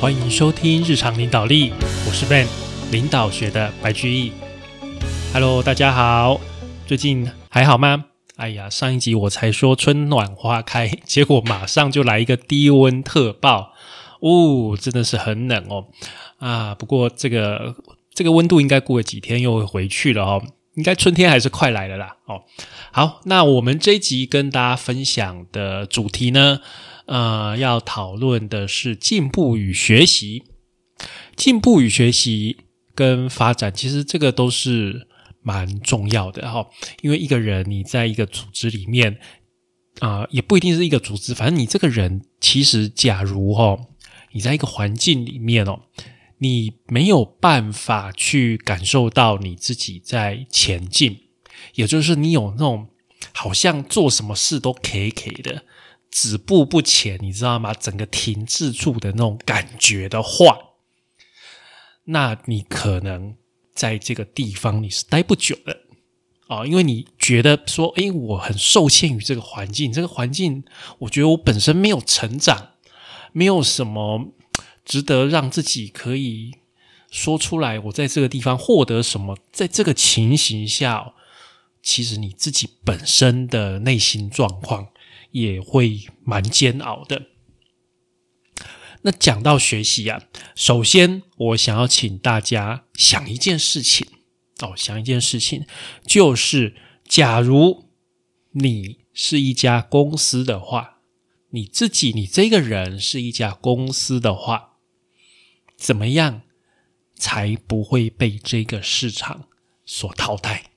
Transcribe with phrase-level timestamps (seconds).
[0.00, 1.72] 欢迎收听日常领导力，
[2.06, 2.46] 我是 Ben，
[2.92, 4.30] 领导学的白居易。
[5.32, 6.40] Hello，大家好，
[6.86, 8.04] 最近还好吗？
[8.36, 13.72] 哎呀，上一集我才说春暖花开， 结果马上就来一个低温特报，
[14.20, 15.86] 哦，真的是很冷哦。
[16.38, 17.74] 啊，不过这个
[18.14, 20.44] 这个温度应该过了几天又会回去了哦，
[20.76, 22.14] 应该春天还是快来了啦。
[22.26, 22.42] 哦，
[22.92, 26.60] 好，那我们这一集跟大家分享的主题呢？
[27.08, 30.44] 呃，要讨论的是进步与学习，
[31.34, 32.58] 进步与学习
[32.94, 35.08] 跟发展，其实这个都是
[35.40, 36.68] 蛮重要的哈。
[37.00, 39.18] 因为一个人你在一个组织里面
[40.00, 43.78] 啊，也不一定是一个组织，反正你这个人，其实假如哈，
[44.32, 45.80] 你在一个环境里面哦，
[46.36, 51.20] 你没有办法去感受到你自己在前进，
[51.74, 52.88] 也就是你有那种
[53.32, 55.64] 好像做什么事都可以可以的。
[56.10, 57.74] 止步不前，你知道吗？
[57.74, 60.58] 整个停滞住的那种感觉的话，
[62.04, 63.36] 那你可能
[63.74, 65.80] 在这个地方你是待不久的
[66.48, 70.64] 啊，因为你觉得说，哎，我很受限于这个环境，这个环境，
[71.00, 72.70] 我觉得我本身没有成长，
[73.32, 74.32] 没有什么
[74.84, 76.52] 值得让自己可以
[77.10, 81.12] 说出来，我在这个地方获得什么，在这个情形下，
[81.82, 84.88] 其实你自己本身的内心状况。
[85.30, 87.26] 也会蛮煎熬的。
[89.02, 90.22] 那讲到学习啊，
[90.54, 94.06] 首先我想要请大家想一件事情
[94.60, 95.66] 哦，想一件事情，
[96.04, 97.90] 就是假如
[98.50, 101.00] 你是一家公司的话，
[101.50, 104.78] 你自己你这个人是一家公司的话，
[105.76, 106.42] 怎么样
[107.14, 109.48] 才不会被这个市场
[109.86, 110.67] 所淘汰？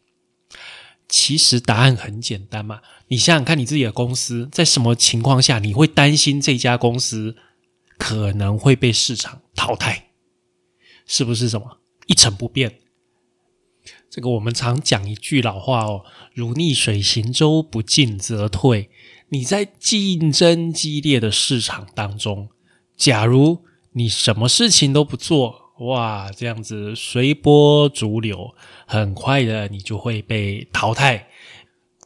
[1.12, 7.36] 其实答案很简单嘛，你想想看你自己的公司在什么情况下你会担心这家公司
[7.98, 10.12] 可能会被市场淘汰？
[11.06, 12.80] 是不是什么一成不变？
[14.10, 18.90] 这个我们常讲一句老话哦，“如逆水行舟，不进则退。”
[19.30, 22.50] 你在竞争激烈的市场当中，
[22.96, 25.61] 假如你什么事情都不做。
[25.82, 28.54] 哇，这样子随波逐流，
[28.86, 31.28] 很快的你就会被淘汰。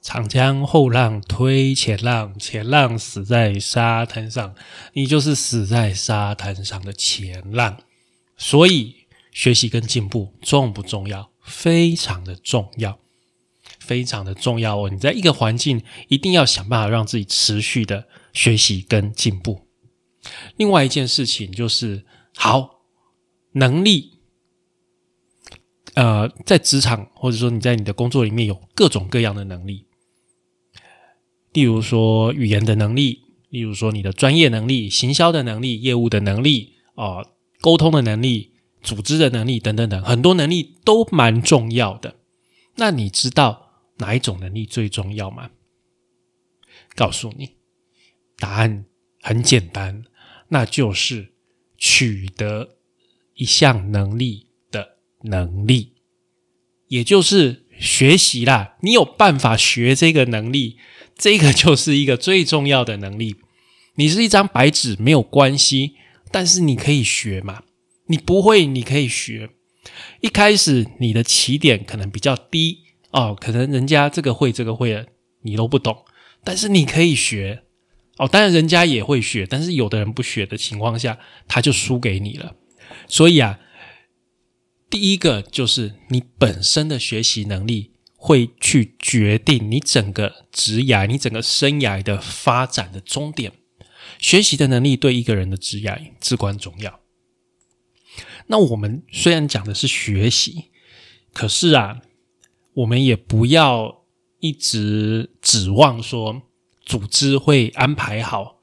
[0.02, 4.56] 长江后浪推前浪，前浪死在沙滩上，
[4.94, 7.80] 你就是死在沙滩上的前浪。
[8.38, 11.32] 所以，学习跟进步重不重要？
[11.42, 13.00] 非常的重要，
[13.80, 14.90] 非常的重要哦！
[14.90, 19.68] 你在一个环境，一定要想办法让自己持续的学习跟进步。
[20.56, 22.06] 另外一件事情就是，
[22.38, 22.75] 好。
[23.58, 24.20] 能力，
[25.94, 29.88] 呃，在职场或者说你在你的工作里面有各种各样的能力，
[31.54, 37.26] 例如说语言的能力，例如说你的专业能力、行销的能力、业务的能力啊、
[37.62, 38.52] 沟通的能力、
[38.82, 42.16] 组织的能力等等等，很多能力都蛮重要的。
[42.76, 45.52] 那你知道哪一种能力最重要吗？
[46.94, 47.52] 告诉你，
[48.38, 48.84] 答案
[49.22, 50.04] 很简单，
[50.50, 51.32] 那就是
[51.78, 52.75] 取得。
[53.36, 55.94] 一项能力的能力，
[56.88, 58.76] 也就是学习啦。
[58.82, 60.78] 你有办法学这个能力，
[61.18, 63.36] 这个就是一个最重要的能力。
[63.96, 65.96] 你是一张白纸没有关系，
[66.32, 67.64] 但是你可以学嘛。
[68.08, 69.50] 你不会，你可以学。
[70.22, 72.80] 一开始你的起点可能比较低
[73.12, 75.08] 哦，可能人家这个会这个会的，
[75.42, 76.06] 你都不懂，
[76.44, 77.64] 但是你可以学
[78.18, 78.28] 哦。
[78.28, 81.18] 当然人家也会学，但是有的人不学的情况下，
[81.48, 82.56] 他就输给你了。
[83.08, 83.60] 所以啊，
[84.90, 93.54] 第一个就是你本身的学习能力会去决定你整个职涯、你整个生涯的发展的终点。
[94.18, 97.02] 学习的能力对一个人的职涯至关重要。
[98.48, 100.72] 那我们虽然讲的是学习，
[101.34, 102.02] 可是啊，
[102.74, 104.06] 我们也不要
[104.40, 106.44] 一直指望说
[106.86, 108.55] 组织会安排好。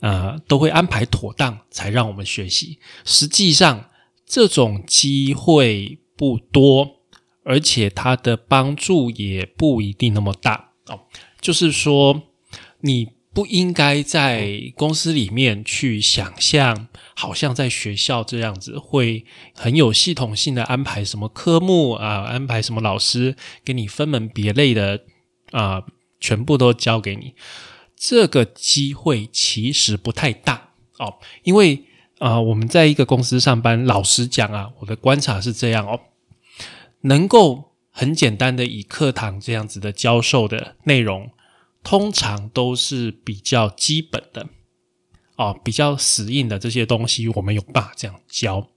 [0.00, 2.78] 呃，都会安排妥当才让我们学习。
[3.04, 3.90] 实际上，
[4.26, 7.00] 这种机会不多，
[7.42, 11.00] 而且它的帮助也不一定那么大哦。
[11.40, 12.22] 就是说，
[12.80, 19.24] 你不应该在公司里面去想象，好像在学校这样子会
[19.54, 25.02] 很有系统性的安排什么科目啊，安排什么老师给你分门别类的
[25.52, 25.84] 啊，
[26.18, 27.34] 全部都交给你。
[27.98, 31.84] 这个机会其实不太大哦，因为
[32.18, 36.00] 啊，我们在一个公司上班，老实讲啊，我的观察是这样哦，
[37.02, 41.30] 能够很简单的以课堂这样子的教授的内容，
[41.82, 44.46] 通常都是比较基本的
[45.36, 48.68] 哦比较死硬的这些东西，我们有办法这样教。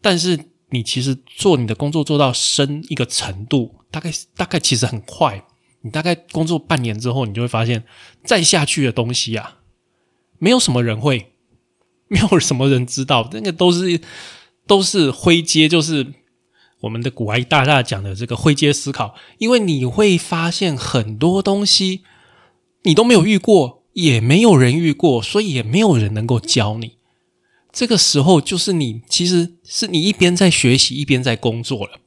[0.00, 0.38] 但是
[0.70, 5.44] 你其实做你的工作做到深一个程度，大概大概其实很快。
[5.82, 7.84] 你大概工作半年之后，你就会发现，
[8.24, 9.58] 再下去的东西啊，
[10.38, 11.32] 没有什么人会，
[12.08, 14.00] 没有什么人知道，那个都是
[14.66, 16.14] 都是灰阶，就是
[16.80, 19.14] 我们的古埃大大讲的这个灰阶思考。
[19.38, 22.02] 因为你会发现很多东西
[22.82, 26.98] 你都没有遇过，也没有人遇过，所以也没有人能够教你。
[27.70, 32.00] 这个时候，就是你其实是你一边在学习，一边在工作了。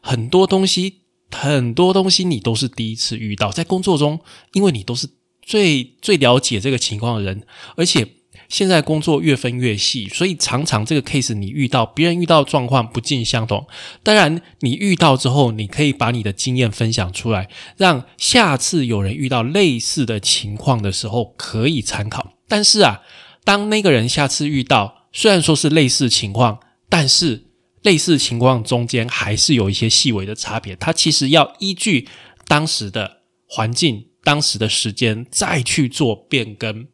[0.00, 1.00] 很多东西，
[1.30, 4.20] 很多东西你都是第一次遇到，在工作中，
[4.52, 5.08] 因为你都是
[5.42, 7.42] 最最了解这个情况的人，
[7.76, 8.06] 而且
[8.48, 13.66] 现在工作越分越细，所以常常这个 case 你遇到别人遇到状况不尽相同。
[14.02, 22.32] 当然，你遇到之后，你可以把你的经验分享出来，让下次有人遇到类似的情况的时候可以参考。
[22.48, 23.02] 但是啊，
[23.44, 27.47] 当那个人下次遇到，虽然说是类似情况，但是
[27.82, 30.74] 类似情况中间还是有一些细微的差别。
[30.76, 32.08] 它其实要依据
[32.46, 36.86] 当时的环境、当时的时间再去做变更。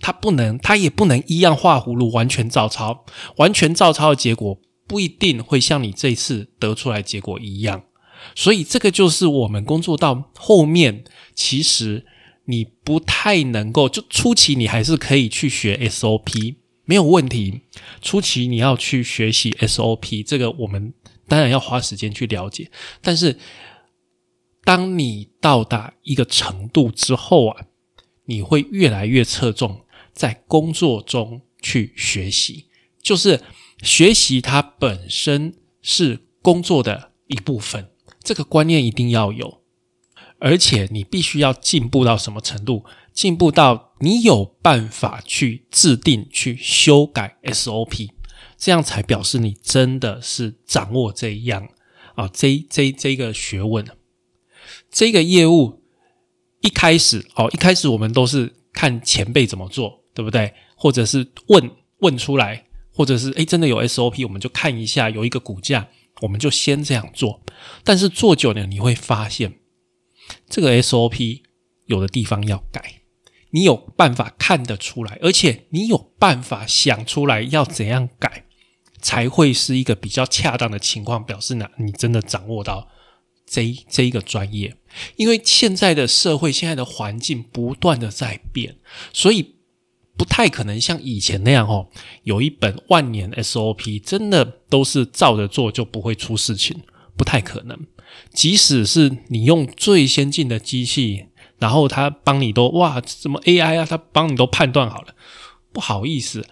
[0.00, 3.04] 它不能，它也不能一样画葫芦，完全照抄。
[3.36, 7.84] 完全照抄的结果不一定会像你这次得出来结果一样。
[8.34, 11.04] 所以这个就是我们工作到后面，
[11.34, 12.04] 其实
[12.46, 16.56] 你不太能够，就初期你还是可以去学 SOP。
[16.88, 17.60] 没有问题。
[18.00, 20.94] 初期你要去学习 SOP，这个我们
[21.28, 22.70] 当然要花时间去了解。
[23.02, 23.38] 但是，
[24.64, 27.66] 当你到达一个程度之后啊，
[28.24, 32.68] 你会越来越侧重在工作中去学习，
[33.02, 33.42] 就是
[33.82, 35.52] 学习它本身
[35.82, 37.90] 是工作的一部分。
[38.22, 39.60] 这个观念一定要有，
[40.38, 42.86] 而且你必须要进步到什么程度？
[43.12, 48.10] 进步到你有办法去制定、去修改 SOP，
[48.56, 51.68] 这样才表示你真的是掌握这一样
[52.14, 53.86] 啊，这这这个学问。
[54.90, 55.82] 这个业务
[56.60, 60.52] 一开始哦，一开始我们都是看前辈怎么做，对不对？
[60.76, 65.88] 或者是问问出来，或者是诶真的有 SOP，我们就看一下有一个骨架，
[66.20, 67.40] 我们就先这样做。
[67.82, 69.58] 但是做久了，你会发现
[70.48, 71.42] 这个 SOP
[71.86, 73.02] 有的地方要改。
[73.50, 78.44] 你有办法看得出来，而且你有办法想出来要怎样改，
[79.00, 82.88] 才会是一个比较恰当的情况，表示呢，你真的掌握到
[83.46, 84.76] 这这一个专业。
[85.16, 88.76] 因为现在的社会、现在的环境不断的在变，
[89.14, 89.54] 所以
[90.16, 91.88] 不太可能像以前那样哦，
[92.24, 96.82] 有一本万年 SOP，真的都是照着做就不会出事情，
[97.16, 97.78] 不太可能。
[98.34, 101.27] 即使是你用最先进的机器。
[101.58, 105.14] 然后他帮你都哇，什么 AI 啊，他帮你都判断好了。
[105.72, 106.46] 不好意思，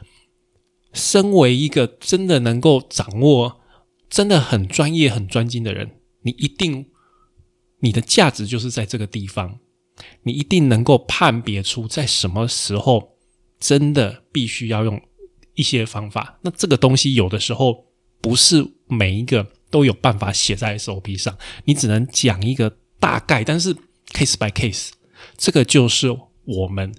[0.93, 3.61] 身为一个真的能够掌握、
[4.09, 6.87] 真的很专业、很专精的人，你一定
[7.81, 9.59] 你的价值就是在这个地方。
[10.25, 13.17] 你一定能够判别出在什么时候
[13.59, 15.01] 真的必须要用
[15.55, 16.39] 一些方法。
[16.43, 17.87] 那这个东西有的时候
[18.21, 23.75] 不是每一个都有办法写在 SOP 上，你只能讲一个大概，但是
[24.13, 24.91] case by case。
[25.37, 26.95] 这个就是我们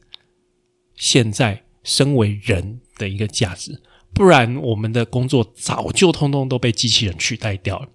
[0.96, 3.82] 现在身为人的一个价值，
[4.14, 7.90] 不然我们的工作早就通通都被机器人取代掉了。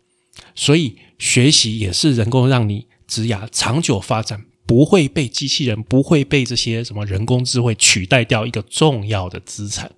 [0.54, 9.92] 所以学习也是能够让你职涯长久发展，不会被机器人、不会被这些什么人工智慧取代掉一个重要的资产。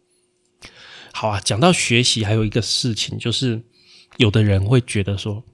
[1.12, 3.62] 好啊，讲到学习，还有一个事情就是，
[4.16, 5.44] 有的人会觉得说，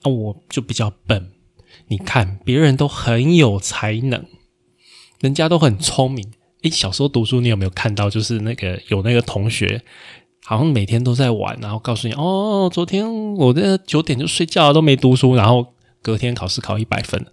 [0.00, 1.31] 啊，我就比较笨。
[1.92, 4.24] 你看，别人都很有才能，
[5.20, 6.32] 人家都很聪明。
[6.62, 8.08] 诶，小时候读书，你有没有看到？
[8.08, 9.84] 就是那个有那个同学，
[10.42, 17.26] 好像每天都在玩，然后告诉你：“哦，昨天我这九点就睡觉了，都没读书，然后隔天考试考一百分。”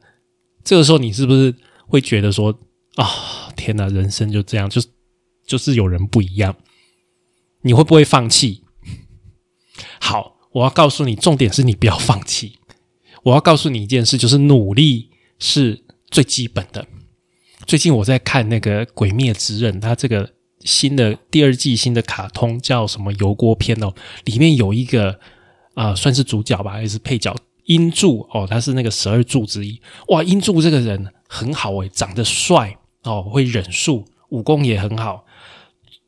[0.65, 1.55] 这个时候，你是不是
[1.87, 2.53] 会觉得说
[2.99, 3.07] ：“啊，
[3.55, 4.81] 天哪，人生就这样，就
[5.47, 6.53] 就是有人不一样。”
[7.63, 8.65] 你会不会放弃？
[10.01, 12.58] 好，我要告诉你，重点是你不要放弃。
[13.23, 15.09] 我要告诉你一件事，就是努力
[15.39, 16.85] 是最基本的。
[17.65, 23.93] 最近我在看那个《鬼灭之刃》，它这个新的第二季新的卡通叫什么油锅篇哦，
[24.25, 25.19] 里面有一个
[25.73, 27.35] 啊，算是主角吧，还是配角
[27.65, 29.79] 英柱哦，他是那个十二柱之一。
[30.07, 35.25] 哇，英柱这个人很好诶，长得帅哦，会忍术，武功也很好，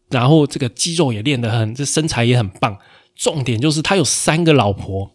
[0.10, 2.78] 然后这个肌肉也练得很，这身材也很棒。
[3.16, 5.12] 重点就是他有三个老婆。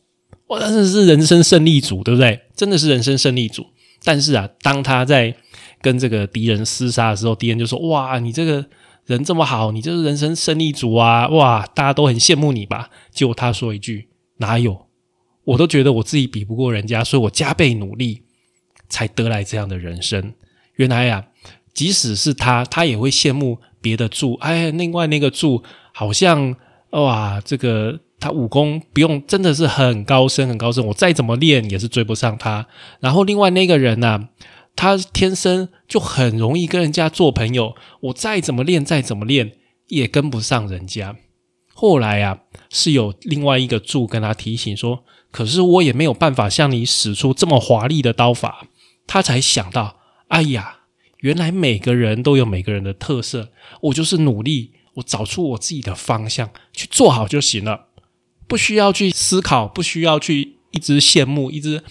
[0.49, 2.41] 哇，真的是人生胜利组，对不对？
[2.55, 3.67] 真的是人生胜利组。
[4.05, 5.35] 但是啊，当他在
[5.81, 8.65] 跟这个敌人厮杀的时候，敌人就说：“哇，你这个
[9.07, 11.27] 人这么好，你就是人生胜利组啊！
[11.29, 12.91] 哇，大家都很羡慕你吧？
[13.11, 14.87] 结果他说一句：哪有？
[15.45, 18.23] 我都觉得我自己比不过人家，所以我加倍努力
[18.89, 20.35] 才得来这样的人生。
[20.75, 21.27] 原来呀，
[21.73, 24.35] 即使是他，他也会羡慕别的柱。
[24.35, 25.63] 哎，另外那个柱
[25.93, 26.55] 好像
[26.91, 32.67] 哇，这个他武功不用真的是很高深，很高深，我再怎么练也是追不上他。
[33.01, 34.29] 然后另外那个人呢，
[34.75, 39.53] 他天生就很容易跟人家做朋友，我再怎么练，再怎么练
[39.89, 41.17] 也跟不上人家。
[41.75, 45.05] 后来啊，是有另外一个柱跟他提醒说。
[45.33, 48.69] 可是我也没有办法像你使出这么华丽的刀法，
[49.07, 50.79] 他才想到，哎呀，
[51.19, 53.51] 原来每个人都有每个人的特色，
[53.83, 57.86] 我就是努力，我找出我自己的方向去做好就行了，
[58.47, 61.83] 不需要去思考，不需要去一直羡慕，一直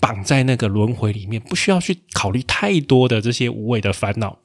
[0.00, 4.38] 绑在那个轮回里面，不需要去考虑太多的这些无谓的烦恼，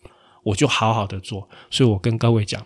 [0.43, 1.49] 我就好好的做。
[1.69, 2.65] 所以我跟各位讲，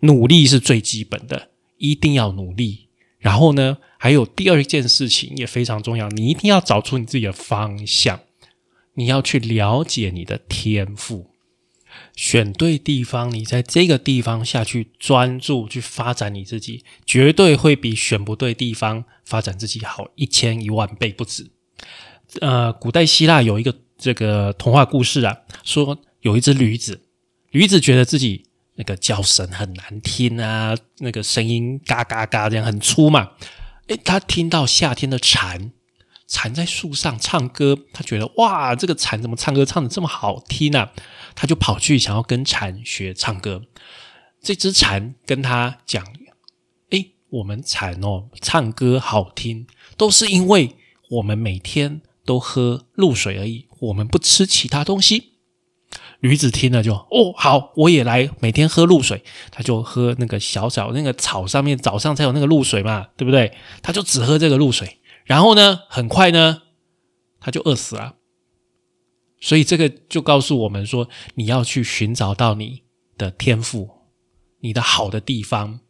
[0.00, 2.88] 努力是最基本的，一定要努力。
[3.18, 8.20] 然后呢，还有第二件事情也非常重要，你一定要找出你自己的方向，
[8.94, 11.32] 你要去了解你的天赋，
[12.14, 21.50] 选对地方，你在这个地方下去专注去发展你自己，绝对会比选不对地方发展自己好一千一万倍不止。
[22.40, 27.02] 呃，古代希腊有一个这个童话故事啊，说有一只驴子，
[27.50, 28.44] 驴子觉得自己。
[28.80, 33.30] 那个叫声很难听啊，那个声音嘎嘎嘎这样很粗嘛。
[33.88, 35.72] 诶，他听到夏天的蝉，
[36.28, 40.92] 蝉在树上唱歌，他觉得哇，这个蝉怎么唱歌唱的这么好听啊？
[41.34, 43.62] 他就跑去想要跟蝉学唱歌。
[44.40, 46.04] 这只蝉跟他讲
[46.90, 49.66] ：“诶，我们蝉哦，唱歌好听，
[49.96, 50.76] 都是因为
[51.10, 55.32] 我们每天都喝露水而已，我们不吃其他东西。”
[56.20, 59.22] 驴子听了就哦好，我也来每天喝露水。
[59.50, 63.56] 他就喝那个小小那个草上面早上才有那个露水嘛，对不对？
[63.82, 64.97] 他就只喝这个露水，
[65.28, 66.62] 然后呢，很快呢，
[67.38, 68.14] 他就饿死了。
[69.38, 72.84] 所以这个就告诉我们说，你要去寻找到你
[73.18, 73.90] 的天赋，
[74.60, 75.80] 你的好的地方，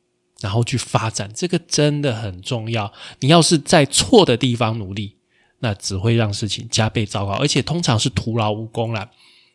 [0.41, 2.93] 然后去发展，这个真的很重要。
[3.21, 5.19] 你要是在错的地方努力，
[5.61, 9.09] 那只会让事情加倍糟糕，而且通常是徒劳无功了。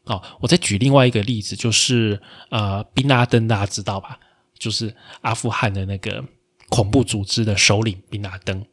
[0.05, 2.21] 好，我再举另外一个例子，就是
[2.51, 4.17] 呃，宾拉登，大家知道吧？
[4.57, 6.23] 就是阿富汗的那个
[6.69, 8.65] 恐怖组织的首领宾拉登。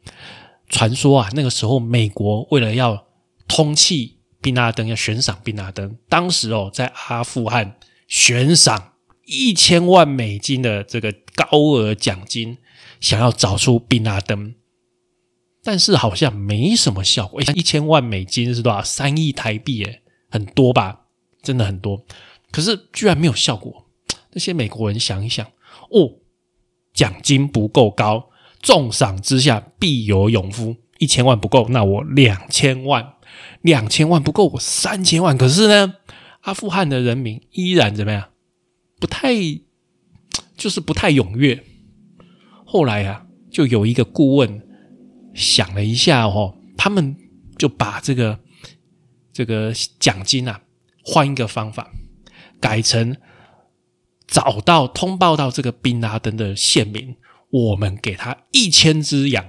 [0.71, 3.05] 传说啊，那个时候美国为了要
[3.47, 8.93] 通缉宾拉登，要悬赏宾拉登，当时哦，在阿富汗悬赏
[9.25, 12.57] 一千万美金的这个高额奖金，
[12.99, 14.55] 想要找出宾拉登，
[15.63, 17.41] 但是好像没什么效果。
[17.41, 18.81] 一千万美金是多少？
[18.81, 20.01] 三亿台币，诶，
[20.31, 21.01] 很多吧？
[21.43, 22.03] 真的很多，
[22.51, 23.85] 可是居然没有效果。
[24.31, 25.45] 那些美国人想一想，
[25.89, 26.17] 哦，
[26.93, 28.30] 奖金不够高，
[28.61, 30.75] 重赏之下必有勇夫。
[30.99, 33.13] 一千万不够，那我两千万，
[33.61, 35.37] 两千万不够，我三千万。
[35.37, 35.95] 可是呢，
[36.41, 38.29] 阿富汗的人民依然怎么样？
[38.99, 39.33] 不太，
[40.55, 41.63] 就是不太踊跃。
[42.65, 44.61] 后来啊，就有一个顾问
[45.33, 47.15] 想了一下哦，他们
[47.57, 48.39] 就把这个
[49.33, 50.61] 这个奖金啊。
[51.03, 51.91] 换一个方法，
[52.59, 53.17] 改成
[54.27, 57.15] 找到通报到这个宾拉登的县民，
[57.51, 59.45] 我们给他一千只羊。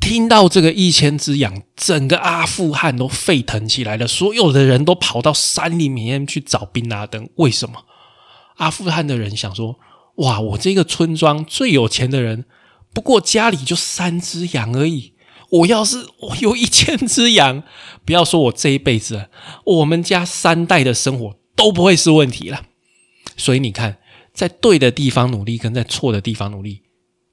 [0.00, 7.28] 听到这个一千只羊，整个阿富汗都沸腾起来了，所有的人都跑到山里面去找宾拉登。
[7.36, 7.84] 为什么？
[8.58, 9.78] 阿富汗的人想说：
[10.16, 12.44] 哇，我这个村庄最有钱的人，
[12.94, 15.14] 不过家里就三只羊而已。
[15.50, 17.64] 我要是我有一千只羊，
[18.04, 19.28] 不要说我这一辈子，
[19.64, 22.66] 我们家三代的生活都不会是问题了。
[23.36, 23.98] 所以你看，
[24.38, 26.80] 在对的地方努力，跟在错的地方努力，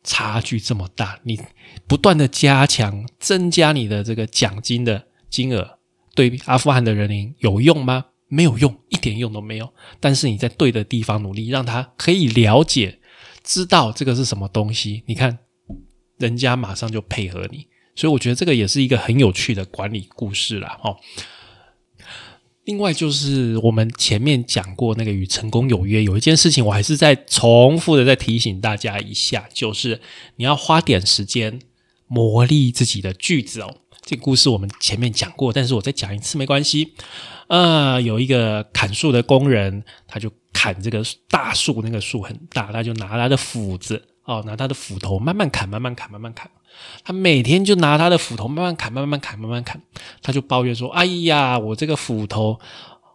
[0.04, 1.20] 差距这么大。
[1.22, 1.40] 你
[1.88, 5.78] 不断的加强、增加你的这个奖金的金额，
[6.16, 8.06] 对阿富汗的人民有用吗？
[8.28, 9.72] 没有用，一点用都没有。
[10.00, 12.98] 但是你在对的地方努力，让他可以了解、
[13.44, 15.38] 知道这个是什么东西，你看，
[16.18, 17.68] 人家马上就配合你。
[17.96, 20.98] 所以我觉得这个也是一个很有趣的管理故事了哈。
[22.66, 30.02] 另外就是我们前面讲过那个与成功有约，有一件事情我还是在重复的再提醒大家一下，就是
[30.36, 31.60] 你要花点时间
[32.08, 33.78] 磨砺自己的句子哦。
[34.02, 36.94] 这个故事我们前面讲过，但是我再讲一次没关系。
[37.48, 46.50] 呃，有一个砍树的工人，他就砍这个大树，那个树很大，他就拿他的斧子哦，拿他的斧头慢慢砍，慢慢砍，慢慢砍。
[47.04, 49.82] 他每天就拿他的斧头慢慢砍，慢慢砍，慢慢砍。
[50.22, 52.60] 他就抱怨说：“哎呀，我这个斧头，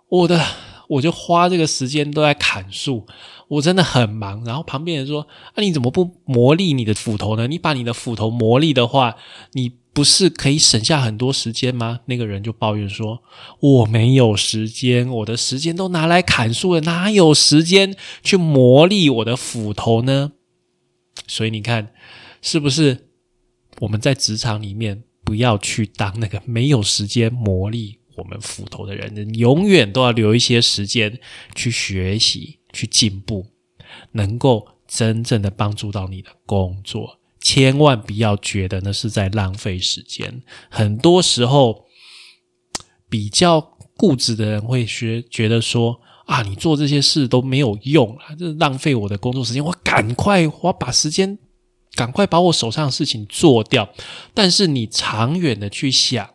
[0.08, 0.44] 我的
[0.88, 3.06] 我就花这个时间都在砍树，
[3.48, 4.44] 我真的很忙。
[4.44, 7.46] 然后旁边人说：“啊，你怎么不磨砺你的斧头呢？
[7.46, 9.16] 你把你的斧头磨砺的话，
[9.52, 13.22] 你不是可以省下很多时间吗？”那个人就抱怨说
[13.60, 20.32] ：“我没有时间，我的时间都拿来砍树了，哪有时间去磨砺我的斧头呢？”
[21.26, 21.92] 所以你看，
[22.42, 23.09] 是不是
[23.80, 27.96] 我们在职场里面不要去当那个没有时间磨砺？
[28.16, 31.18] 我们斧头的人，永远都要留一些时间
[31.54, 33.46] 去学习、去进步，
[34.12, 37.18] 能够真正的帮助到你的工作。
[37.40, 40.42] 千万不要觉得那是在浪费时间。
[40.68, 41.86] 很多时候，
[43.08, 43.58] 比较
[43.96, 49.64] 固执的人会学觉得说：“啊，你做这些事都没有用啊，这浪费我的工作时间。
[49.64, 51.38] 我赶快，我把时间
[52.00, 53.92] 赶快把我手上的事情做掉。”
[54.32, 56.30] 但是你长远的去想，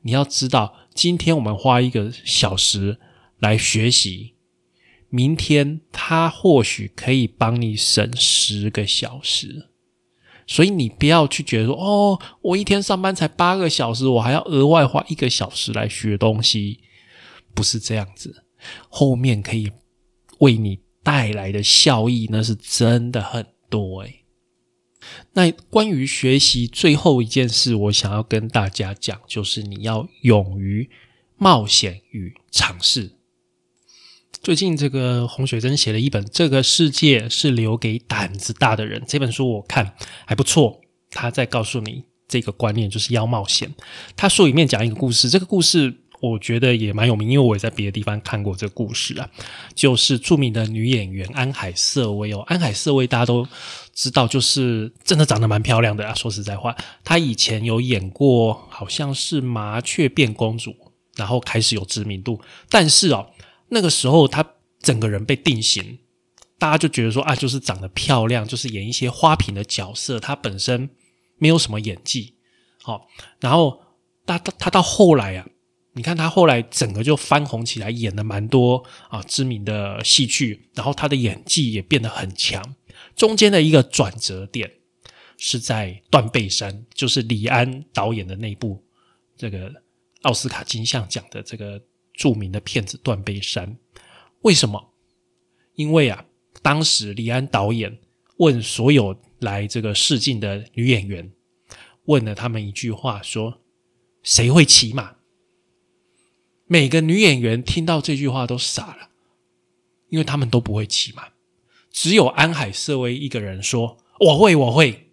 [0.00, 0.74] 你要知道。
[0.94, 2.98] 今天我们花一个小时
[3.38, 4.34] 来学习，
[5.10, 9.68] 明天他或许可以帮你省十个小时。
[10.46, 16.80] 所以你不要去觉得说，哦，我一天上班才八个小时，我还要额外花一个小时来学东西，
[17.54, 18.44] 不是这样子。
[18.88, 19.70] 后面可以
[20.40, 24.21] 为你带来的效益，那是真的很多诶。
[25.32, 30.88] 那关于学习，最后一件事，我想要跟大家讲，就是你要勇于
[31.36, 33.12] 冒险与尝试。
[34.42, 39.94] 最近这个洪雪珍写了一本《这个世界是留给胆子大的人》这本书，我看
[40.26, 40.80] 还不错。
[41.10, 43.74] 他在告诉你这个观念，就是要冒险。
[44.16, 45.98] 他书里面讲一个故事，这个故事。
[46.22, 49.28] 我觉得也蛮有名，因为我也在别的地方看过这个故事啊，
[49.74, 52.44] 就是著名的女演员安海瑟薇哦。
[52.46, 53.44] 安海瑟薇大家都
[53.94, 56.14] 知道，就是真的长得蛮漂亮的啊。
[56.14, 60.70] 说实在话，她以前有演过，好像是《麻雀变公主》，
[61.16, 62.40] 然后开始有知名度。
[62.70, 63.30] 但是哦，
[63.68, 64.44] 那个时候她
[64.80, 65.98] 整个人被定型，
[66.58, 70.90] 大家就觉得说啊，就是长得漂亮，就是演一些花瓶的角色，她本身
[71.38, 72.36] 没有什么演技。
[72.82, 73.08] 好，
[73.40, 73.82] 然后
[74.24, 75.46] 她她她到后来啊。
[75.94, 82.74] 你看她后来整个就翻红起来，演了蛮多啊知名的戏剧，然后她的演技也变得很强。
[83.14, 84.70] 中间的一个转折点
[85.36, 88.82] 是在《断背山》，就是李安导演的那部
[89.36, 89.72] 这个
[90.22, 91.82] 奥斯卡金像奖的这个
[92.14, 93.68] 著名的片子《断背山》。
[94.42, 94.92] 为什么？
[95.74, 96.24] 因为啊，
[96.60, 97.98] 当时李安导演
[98.36, 101.32] 问所有来这个试镜的女演员，
[102.04, 103.60] 问了他们一句话，说
[104.22, 105.16] ：“谁会骑马？”
[106.66, 109.10] 每个女演员听到这句话都傻了，
[110.08, 111.31] 因为他们都不会骑马，
[111.92, 115.12] 只有安海瑟薇一个人说：“我会，我会。”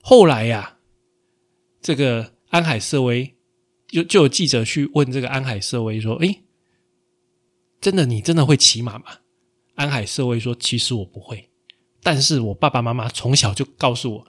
[0.00, 0.78] 后来呀，
[1.80, 3.36] 这个安海瑟薇
[3.86, 6.42] 就就有记者去问这个安海瑟薇说：“诶，
[7.80, 9.04] 真的你真的会骑马吗？”
[9.76, 11.50] 安海瑟薇说：“其实我不会，
[12.02, 14.26] 但是我爸爸妈妈从小就告诉我，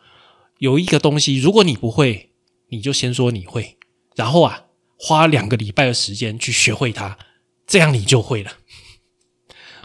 [0.60, 2.32] 有一个东西，如果你不会，
[2.68, 3.78] 你就先说你会，
[4.16, 4.66] 然后啊。”
[5.00, 7.20] 花两个礼拜的时间去学会它，
[7.68, 8.52] 这样你就会了。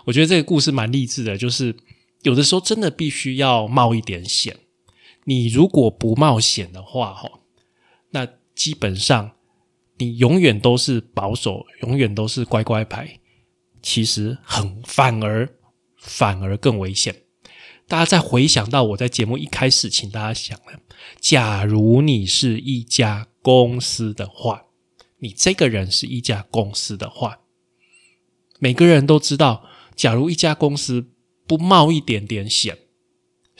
[0.04, 1.76] 我觉得这个故事蛮励志的，就是
[2.22, 4.56] 有的时候真的必须要冒一点险。
[5.24, 7.30] 你如果不冒险的话，哈，
[8.10, 9.32] 那基本上
[9.98, 13.20] 你永远都是保守，永远都是乖乖牌。
[13.82, 15.48] 其实很反而
[15.96, 17.22] 反而更危险。
[17.88, 20.80] 大家再回想到我在节目一开始，请大家想了：
[21.20, 24.66] 假如你是一家公司的话。
[25.18, 27.42] 你这个人是一家公司的话，
[28.58, 31.10] 每个人都知道，假如一家公司
[31.46, 32.78] 不冒一点点险，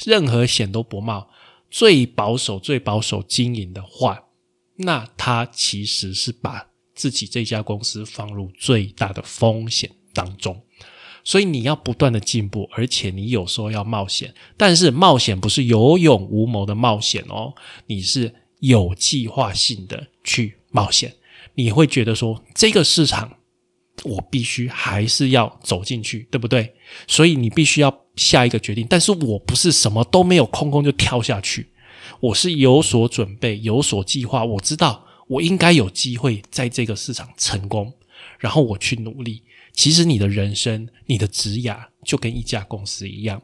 [0.04, 1.28] 任何险都不冒，
[1.70, 4.24] 最保守、最保守经营的话，
[4.76, 10.62] 那他其实是把自己这家公司放入最大的风险当中。
[11.24, 17.54] 所以你要不断的进步，而且你有时候要冒险，但是冒险不是有勇无谋的冒险哦，
[17.86, 21.14] 你是有计划性的去冒险。
[21.54, 23.38] 你会觉得说这个市场，
[24.04, 26.74] 我必须还是要走进去，对不对？
[27.06, 28.86] 所以你必须要下一个决定。
[28.88, 31.68] 但是我不是什么都没有，空空就跳下去。
[32.20, 34.44] 我是有所准备，有所计划。
[34.44, 37.92] 我知道我应该有机会在这个市场成功，
[38.38, 39.42] 然后我去努力。
[39.72, 43.42] 其实你的人生，你的职涯就跟一家公司一样，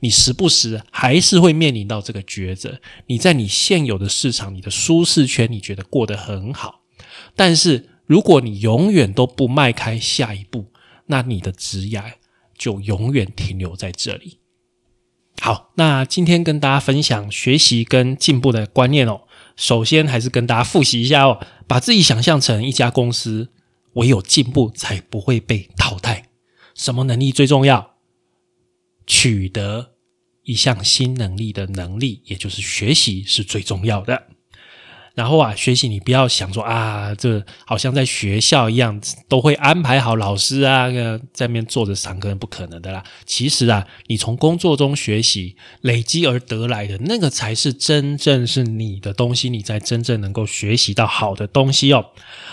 [0.00, 2.80] 你时不时还是会面临到这个抉择。
[3.06, 6.82] 你在你现有的市场，你的舒适圈，你觉得过得很好。
[7.34, 10.66] 但是，如果你永远都不迈开下一步，
[11.06, 12.18] 那你的职业
[12.58, 14.40] 就永远停留在这里。
[15.40, 19.22] 好，那今天跟大家分享学习跟进步的观念哦。
[19.56, 23.48] 首先，还是跟大家复习一下哦，把自己想象成一家公司，
[23.94, 26.28] 唯有进步才不会被淘汰。
[26.74, 27.94] 什么能力最重要？
[29.06, 29.92] 取得
[30.42, 34.26] 一项新能力的能力，也就是学习是最重要的。
[35.14, 40.88] 然后啊，学习你不要想说啊，这好像在学校一样，都会安排好老师啊，
[41.32, 43.04] 在面坐着上课，不可能的啦。
[43.26, 52.06] 其实啊，你从工作中学习累积而得来的那个，才是真正是你的东西，你才真正能够学习到好的东西哦。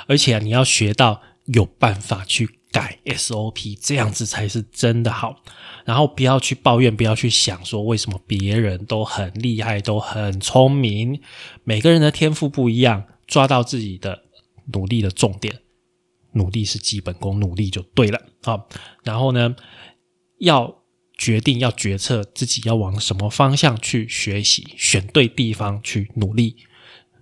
[0.07, 5.43] 而且啊你要学到有办法去改 SOP，这样子才是真的好。
[5.86, 11.19] 然后不要去抱怨，不要去想说为什么别人都很厉害，都很聪明。
[11.63, 14.23] 每个人的天赋不一样，抓到自己的
[14.73, 15.62] 努力的重点，
[16.34, 18.65] 努力是基本功，努力就对了啊。
[19.03, 19.55] 然后呢，
[20.38, 20.84] 要
[21.17, 26.55] 决定要决策自己要往什么方向去学习，选对地方去努力，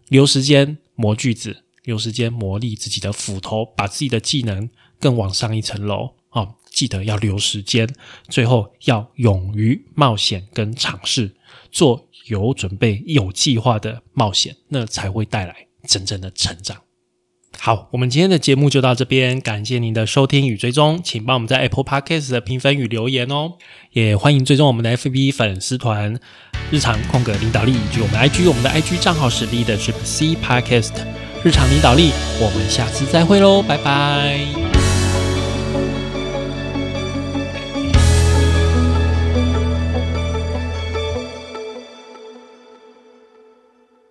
[0.09, 6.47] 留时间磨句子，留时间磨砺自己的斧头，把自己的技能更往上一层楼啊。
[6.69, 7.89] 记得要留时间，
[8.29, 11.35] 最后要勇于冒险跟尝试，
[11.71, 16.77] 做有准备、有计划的冒险，那才会带来真正的成长。
[17.59, 23.53] 好，我们今天的节目就到这边，感谢您的收听与追踪，请帮我们在 Apple Podcast 的评分与留言哦，
[23.93, 26.19] 也欢迎追踪我们的 FB 粉丝团
[26.69, 30.93] “日常空格领导力”以及我们 IG，我们的 IG 账号是 Leadership C Podcast
[31.43, 34.76] 日常领导力，我们下次再会喽，拜拜。